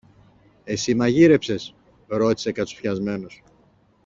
[0.63, 1.75] Εσύ μαγείρεψες;
[2.07, 3.43] ρώτησε κατσουφιασμένος.